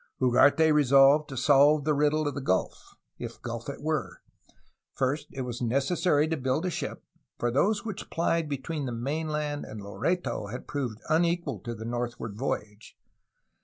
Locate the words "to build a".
6.29-6.71